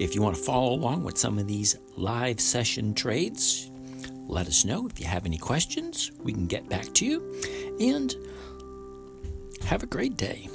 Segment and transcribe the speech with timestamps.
[0.00, 3.70] If you want to follow along with some of these live session trades,
[4.28, 4.86] let us know.
[4.86, 7.22] If you have any questions, we can get back to you.
[7.78, 8.16] And
[9.66, 10.48] have a great day.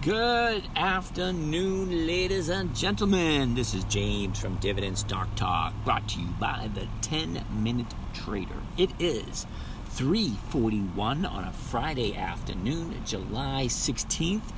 [0.00, 3.54] Good afternoon, ladies and gentlemen.
[3.54, 8.48] This is James from Dividend Stock Talk, brought to you by the 10 Minute Trader.
[8.76, 9.46] It is
[9.94, 14.50] 3:41 on a Friday afternoon, July 16th.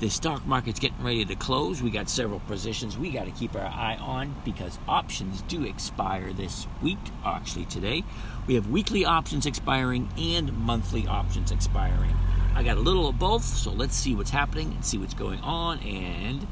[0.00, 1.82] The stock market's getting ready to close.
[1.82, 6.32] We got several positions we got to keep our eye on because options do expire
[6.32, 8.02] this week, actually today.
[8.46, 12.16] We have weekly options expiring and monthly options expiring.
[12.54, 15.40] I got a little of both, so let's see what's happening and see what's going
[15.40, 16.46] on, and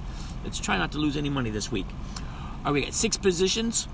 [0.45, 1.87] let's try not to lose any money this week.
[1.89, 3.89] All right, we got six positions.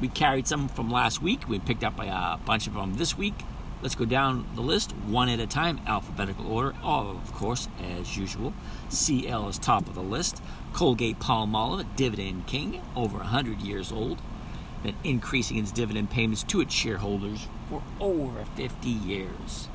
[0.00, 1.46] We carried some from last week.
[1.46, 3.34] We picked up a bunch of them this week.
[3.82, 6.74] Let's go down the list one at a time, alphabetical order.
[6.82, 8.54] Of course, as usual.
[8.88, 10.42] CL is top of the list.
[10.72, 14.20] Colgate Palmolive, dividend king, over 100 years old.
[14.82, 19.68] Been increasing its dividend payments to its shareholders for over 50 years.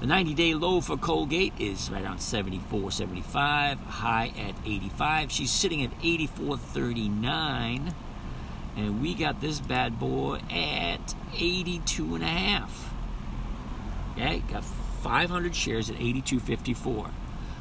[0.00, 5.30] The 90 day low for Colgate is right around 74, 75, high at 85.
[5.30, 7.94] She's sitting at 84.39.
[8.76, 12.94] And we got this bad boy at 82 and a half.
[14.12, 17.10] Okay, got 500 shares at 82.54.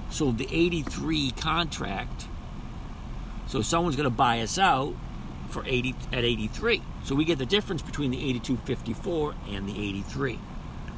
[0.09, 2.27] So the 83 contract.
[3.47, 4.95] So someone's going to buy us out
[5.49, 6.81] for 80 at 83.
[7.03, 10.39] So we get the difference between the 82.54 and the 83.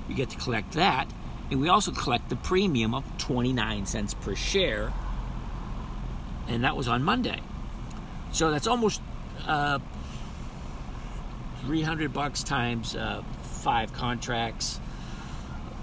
[0.07, 1.07] We get to collect that
[1.49, 4.91] and we also collect the premium of 29 cents per share.
[6.47, 7.41] And that was on Monday.
[8.31, 9.01] So that's almost
[9.45, 9.79] uh,
[11.65, 14.79] 300 bucks times uh, five contracts.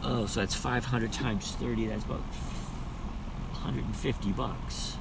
[0.03, 1.87] Oh, so that's 500 times 30.
[1.87, 4.97] That's about 150 bucks.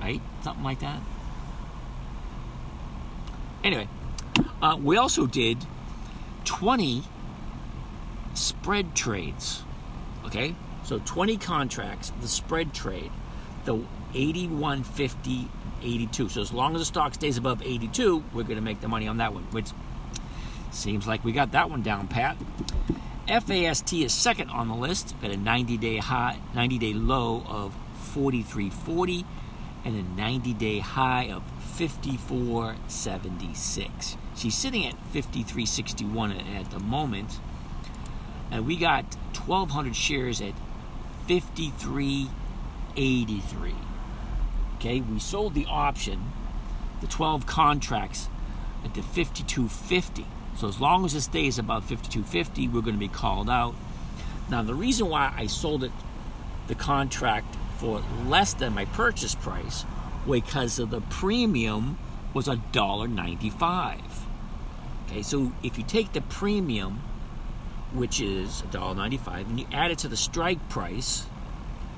[0.00, 0.20] Right?
[0.42, 1.00] Something like that.
[3.62, 3.88] Anyway,
[4.60, 5.58] uh, we also did
[6.44, 7.04] 20
[8.34, 9.62] spread trades.
[10.26, 10.54] Okay?
[10.84, 13.10] So 20 contracts, the spread trade,
[13.64, 13.80] the
[14.12, 15.48] 81, 50,
[15.84, 16.30] 82.
[16.30, 19.06] So as long as the stock stays above 82, we're going to make the money
[19.06, 19.68] on that one, which
[20.72, 22.36] seems like we got that one down pat.
[23.28, 27.72] FAST is second on the list, got a 90 day high, 90 day low of
[28.14, 29.24] 43.40
[29.84, 31.42] and a 90 day high of
[31.76, 34.16] 54.76.
[34.36, 37.40] She's sitting at 53.61 at the moment
[38.50, 39.04] and we got
[39.46, 40.54] 1,200 shares at
[41.28, 43.83] 53.83.
[44.84, 46.30] Okay, we sold the option,
[47.00, 48.28] the 12 contracts
[48.84, 50.26] at the 52.50.
[50.58, 53.74] So as long as it stays above 52.50, we're going to be called out.
[54.50, 55.92] Now the reason why I sold it,
[56.66, 59.86] the contract for less than my purchase price,
[60.28, 61.96] because of the premium
[62.34, 64.26] was a dollar ninety-five.
[65.06, 67.00] Okay, so if you take the premium
[67.94, 71.22] which is $1.95, and you add it to the strike price,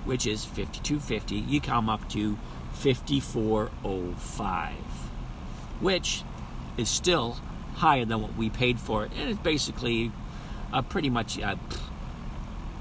[0.05, 2.39] which is $52.50, you come up to
[2.77, 4.73] $54.05,
[5.81, 6.23] which
[6.77, 7.39] is still
[7.77, 10.13] higher than what we paid for it, and it's basically
[10.73, 11.57] a pretty much, uh,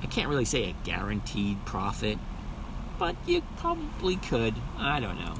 [0.01, 2.17] I can't really say a guaranteed profit,
[2.97, 4.55] but you probably could.
[4.77, 5.35] I don't know.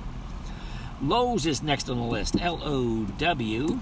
[1.02, 2.40] Lowe's is next on the list.
[2.42, 3.80] L O W.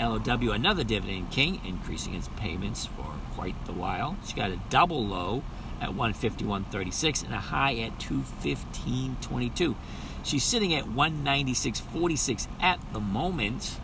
[0.00, 4.16] LOW, another dividend king, increasing its payments for quite the while.
[4.26, 5.42] She got a double low
[5.80, 9.74] at 151.36 and a high at 215.22.
[10.22, 13.78] She's sitting at 196.46 at the moment.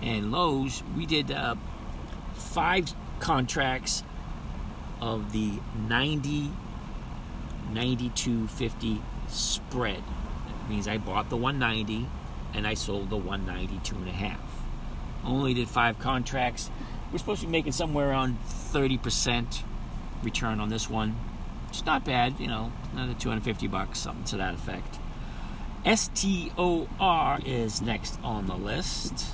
[0.00, 1.56] And Lowe's, we did uh,
[2.34, 4.04] five contracts
[5.00, 5.58] of the
[5.88, 6.52] 90
[7.72, 10.02] 92.50 spread.
[10.46, 12.06] That means I bought the 190
[12.54, 14.47] and I sold the 192 and a half.
[15.24, 16.70] Only did five contracts.
[17.10, 19.62] We're supposed to be making somewhere around 30%
[20.22, 21.16] return on this one.
[21.68, 24.98] It's not bad, you know, another 250 bucks, something to that effect.
[25.84, 29.26] STOR is next on the list.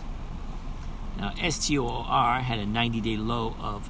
[1.17, 3.89] Now, STOR had a 90 day low of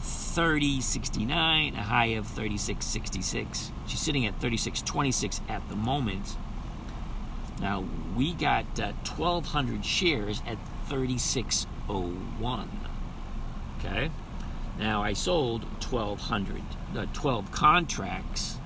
[0.00, 3.70] 30.69, a high of 36.66.
[3.86, 6.36] She's sitting at 36.26 at the moment.
[7.60, 7.84] Now,
[8.16, 10.58] we got uh, 1,200 shares at
[10.88, 12.68] 36.01.
[13.78, 14.10] Okay?
[14.78, 16.62] Now, I sold 1,200,
[16.96, 18.58] uh, 12 contracts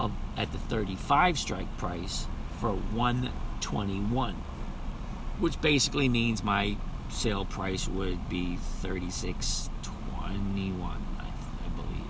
[0.00, 2.26] of, at the 35 strike price
[2.58, 4.34] for 121,
[5.38, 6.76] which basically means my
[7.08, 9.70] sale price would be 36.21.
[10.24, 12.06] I, I believe.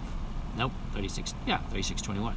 [0.56, 1.34] Nope, 36.
[1.46, 2.34] Yeah, 36.21.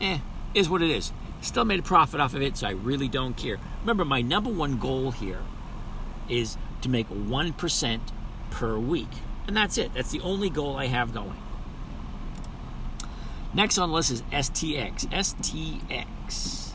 [0.00, 0.18] Eh,
[0.56, 1.12] is what it is.
[1.42, 3.58] Still made a profit off of it, so I really don't care.
[3.82, 5.42] Remember, my number one goal here
[6.28, 8.00] is to make 1%
[8.50, 9.10] per week.
[9.46, 9.92] And that's it.
[9.94, 11.36] That's the only goal I have going.
[13.54, 15.06] Next on the list is STX.
[15.06, 16.72] STX.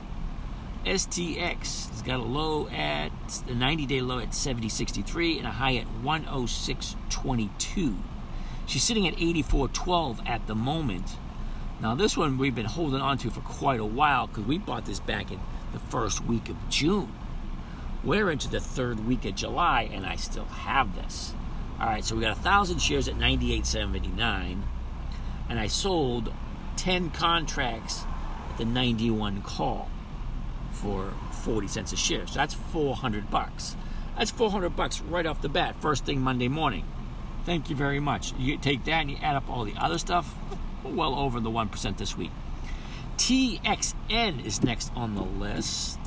[0.86, 3.12] STX has got a low at
[3.48, 7.98] the 90 day low at 70.63 and a high at 106.22.
[8.66, 11.18] She's sitting at 84.12 at the moment.
[11.82, 14.86] Now, this one we've been holding on to for quite a while because we bought
[14.86, 15.40] this back in
[15.74, 17.12] the first week of June.
[18.04, 21.34] We're into the third week of July, and I still have this.
[21.80, 24.62] All right, so we got a thousand shares at 98.79,
[25.50, 26.32] and I sold
[26.78, 28.04] 10 contracts
[28.52, 29.90] at the 91 call
[30.72, 32.28] for 40 cents a share.
[32.28, 33.76] So that's 400 bucks.
[34.16, 36.86] That's 400 bucks right off the bat, first thing Monday morning.
[37.44, 38.34] Thank you very much.
[38.38, 40.36] You take that and you add up all the other stuff,
[40.84, 42.32] well over the 1% this week.
[43.18, 46.00] TXN is next on the list.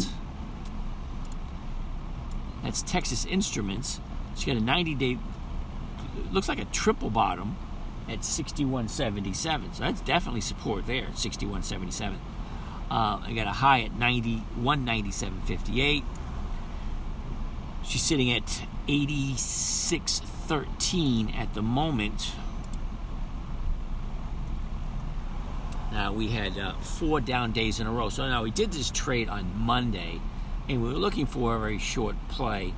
[2.62, 4.00] That's Texas Instruments.
[4.37, 5.19] She got a 90 day,
[6.32, 7.56] looks like a triple bottom
[8.09, 9.75] at 61.77.
[9.75, 12.15] So that's definitely support there, 61.77.
[12.91, 16.05] Uh, I got a high at 90, 197.58.
[17.85, 22.32] She's sitting at 86.13 at the moment.
[25.94, 28.08] Now we had uh, four down days in a row.
[28.08, 30.20] So now we did this trade on Monday,
[30.69, 32.75] and we were looking for a very short play,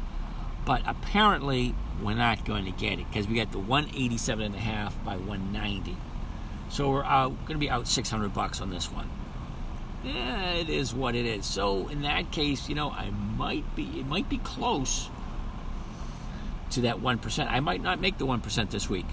[0.66, 4.58] but apparently we're not going to get it because we got the 187 and a
[4.58, 5.96] half by 190.
[6.68, 9.08] So we're going to be out 600 bucks on this one.
[10.04, 11.46] Yeah, it is what it is.
[11.46, 13.08] So in that case, you know, I
[13.38, 15.08] might be it might be close
[16.72, 17.50] to that one percent.
[17.50, 19.06] I might not make the one percent this week,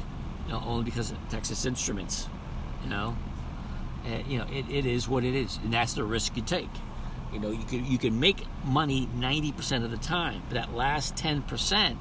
[0.46, 2.28] you know, only because of Texas Instruments.
[2.84, 3.16] You know,
[4.28, 6.70] you know, it, it is what it is, and that's the risk you take.
[7.32, 10.74] You know, you can you can make money ninety percent of the time, but that
[10.74, 11.98] last ten percent,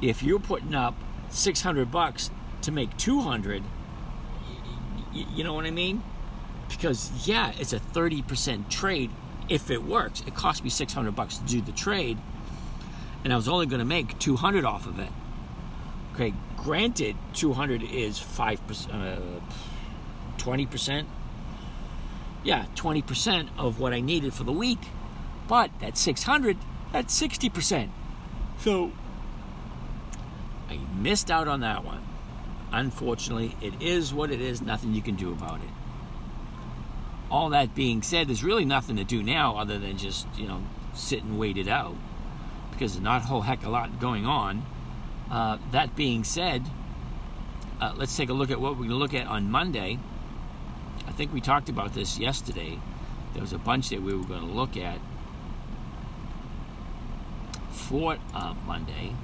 [0.00, 0.94] if you're putting up
[1.28, 2.30] six hundred bucks
[2.62, 3.62] to make two hundred,
[5.12, 6.02] you, you know what I mean?
[6.68, 9.10] because yeah, it's a 30% trade
[9.48, 10.22] if it works.
[10.26, 12.18] It cost me 600 bucks to do the trade
[13.24, 15.10] and I was only going to make 200 off of it.
[16.14, 19.40] Okay, granted 200 is 5% uh,
[20.38, 21.04] 20%.
[22.46, 24.78] Yeah, 20% of what I needed for the week.
[25.48, 26.56] But that 600,
[26.92, 27.90] that's 60%.
[28.58, 28.92] So
[30.68, 32.02] I missed out on that one.
[32.72, 35.70] Unfortunately, it is what it is, nothing you can do about it
[37.30, 40.62] all that being said, there's really nothing to do now other than just, you know,
[40.94, 41.94] sit and wait it out
[42.70, 44.64] because there's not a whole heck of a lot going on.
[45.30, 46.62] Uh, that being said,
[47.80, 49.98] uh, let's take a look at what we're going to look at on Monday.
[51.16, 52.78] Think we talked about this yesterday.
[53.32, 54.98] There was a bunch that we were going to look at
[57.70, 59.14] for uh, Monday.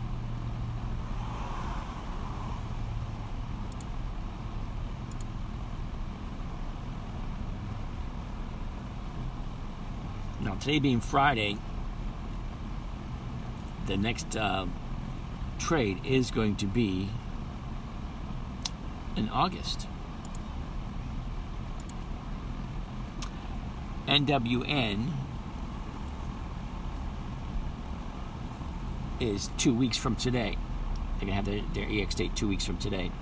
[10.40, 11.58] Now, today being Friday,
[13.86, 14.64] the next uh,
[15.58, 17.10] trade is going to be
[19.14, 19.88] in August.
[24.06, 25.12] NWN
[29.20, 30.56] is two weeks from today.
[31.18, 33.12] They're going to have their, their EX date two weeks from today.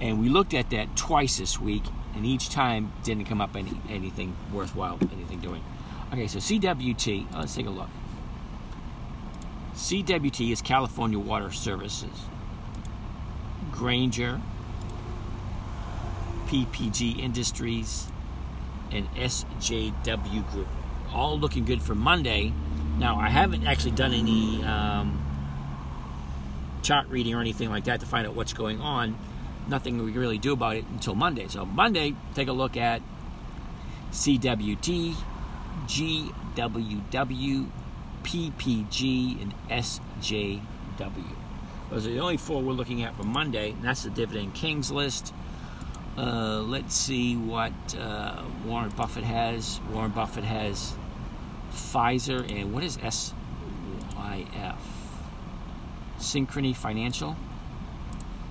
[0.00, 3.72] And we looked at that twice this week, and each time didn't come up any
[3.88, 5.62] anything worthwhile, anything doing.
[6.12, 7.88] Okay, so CWT, oh, let's take a look.
[9.74, 12.26] CWT is California Water Services.
[13.72, 14.40] Grainger,
[16.46, 18.08] PPG Industries,
[18.94, 20.68] and SJW Group.
[21.12, 22.52] All looking good for Monday.
[22.98, 25.20] Now, I haven't actually done any um,
[26.82, 29.18] chart reading or anything like that to find out what's going on.
[29.68, 31.48] Nothing we can really do about it until Monday.
[31.48, 33.02] So, Monday, take a look at
[34.12, 35.16] CWT,
[35.86, 37.66] GWW,
[38.22, 40.60] PPG, and SJW.
[41.90, 44.90] Those are the only four we're looking at for Monday, and that's the Dividend Kings
[44.90, 45.34] list.
[46.16, 49.80] Uh, let's see what uh, Warren Buffett has.
[49.90, 50.94] Warren Buffett has
[51.72, 53.34] Pfizer and what is SYF?
[56.18, 57.36] Synchrony Financial.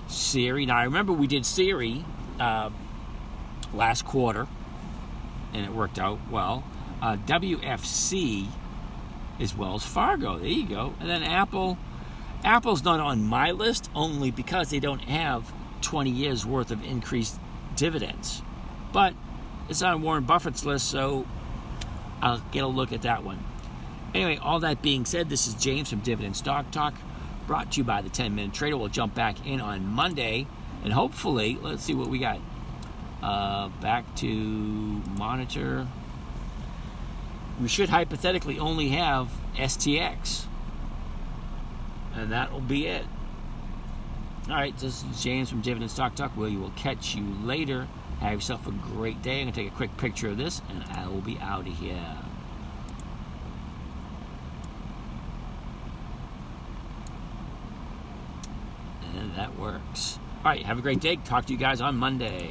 [0.08, 0.66] Siri.
[0.66, 2.04] Now I remember we did Siri
[2.38, 2.70] uh,
[3.72, 4.46] last quarter,
[5.54, 6.64] and it worked out well.
[7.00, 8.48] Uh, WFC
[9.38, 10.38] is Wells Fargo.
[10.38, 10.94] There you go.
[11.00, 11.78] And then Apple.
[12.44, 17.40] Apple's not on my list only because they don't have 20 years worth of increased
[17.76, 18.42] dividends.
[18.92, 19.14] But
[19.68, 21.26] it's on Warren Buffett's list, so
[22.22, 23.38] I'll get a look at that one.
[24.14, 26.94] Anyway, all that being said, this is James from Dividend Stock Talk,
[27.46, 28.76] brought to you by the 10 Minute Trader.
[28.76, 30.46] We'll jump back in on Monday,
[30.84, 32.38] and hopefully, let's see what we got.
[33.22, 35.86] Uh, back to monitor.
[37.60, 40.44] We should hypothetically only have STX,
[42.14, 43.06] and that will be it.
[44.46, 46.36] All right, this is James from Dividend Stock Talk.
[46.36, 47.88] We will catch you later.
[48.20, 49.40] Have yourself a great day.
[49.40, 51.72] I'm going to take a quick picture of this, and I will be out of
[51.78, 52.18] here.
[59.16, 60.18] And that works.
[60.44, 61.16] All right, have a great day.
[61.16, 62.50] Talk to you guys on Monday.